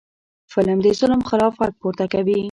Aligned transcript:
فلم 0.51 0.77
د 0.85 0.87
ظلم 0.99 1.21
خلاف 1.29 1.53
غږ 1.59 1.73
پورته 1.81 2.05
کوي 2.13 2.37